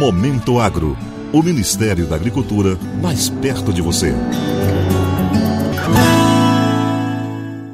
[0.00, 0.96] Momento Agro.
[1.30, 4.14] O Ministério da Agricultura mais perto de você.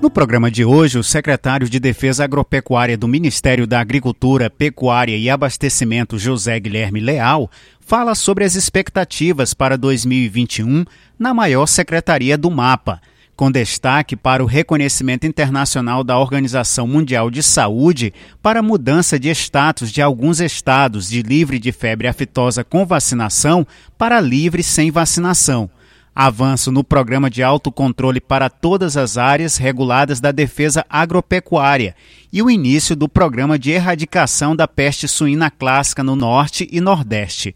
[0.00, 5.28] No programa de hoje, o secretário de Defesa Agropecuária do Ministério da Agricultura, Pecuária e
[5.28, 10.86] Abastecimento, José Guilherme Leal, fala sobre as expectativas para 2021
[11.18, 13.02] na maior secretaria do MAPA
[13.36, 18.12] com destaque para o reconhecimento internacional da Organização Mundial de Saúde
[18.42, 23.66] para a mudança de status de alguns estados de livre de febre aftosa com vacinação
[23.98, 25.68] para livre sem vacinação.
[26.14, 31.96] Avanço no programa de autocontrole para todas as áreas reguladas da defesa agropecuária
[32.32, 37.54] e o início do programa de erradicação da peste suína clássica no Norte e Nordeste.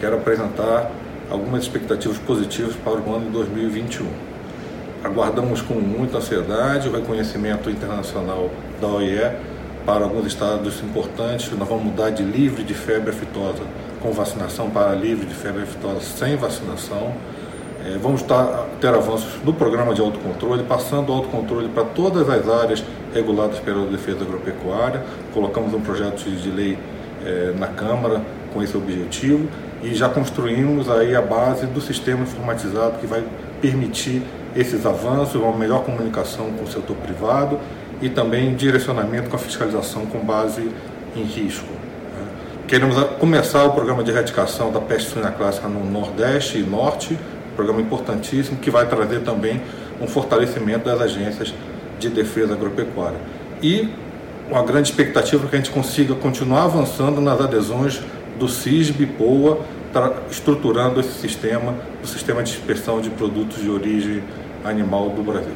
[0.00, 0.90] Quero apresentar
[1.30, 4.06] algumas expectativas positivas para o ano de 2021.
[5.02, 9.32] Aguardamos com muita ansiedade o reconhecimento internacional da OIE
[9.84, 11.50] para alguns estados importantes.
[11.56, 13.62] Nós vamos mudar de livre de febre aftosa
[14.00, 17.12] com vacinação para livre de febre aftosa sem vacinação.
[17.84, 18.22] É, vamos
[18.80, 22.84] ter avanços no programa de autocontrole, passando o autocontrole para todas as áreas
[23.14, 25.04] reguladas pela Defesa Agropecuária.
[25.32, 26.76] Colocamos um projeto de lei
[27.24, 28.20] é, na Câmara
[28.56, 29.46] com esse objetivo
[29.82, 33.22] e já construímos aí a base do sistema informatizado que vai
[33.60, 34.22] permitir
[34.56, 37.60] esses avanços, uma melhor comunicação com o setor privado
[38.00, 40.70] e também direcionamento com a fiscalização com base
[41.14, 41.68] em risco.
[41.68, 42.26] Né?
[42.66, 47.18] Queremos começar o programa de erradicação da peste suína clássica no Nordeste e Norte,
[47.54, 49.60] programa importantíssimo que vai trazer também
[50.00, 51.52] um fortalecimento das agências
[51.98, 53.18] de defesa agropecuária.
[53.62, 53.90] E
[54.50, 58.00] uma grande expectativa é que a gente consiga continuar avançando nas adesões
[58.38, 59.64] do CISB, POA,
[60.30, 64.22] estruturando esse sistema, o sistema de inspeção de produtos de origem
[64.64, 65.54] animal do Brasil.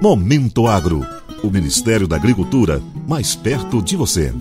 [0.00, 1.04] Momento Agro,
[1.42, 4.32] o Ministério da Agricultura mais perto de você.